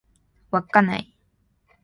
[0.49, 1.13] 稚内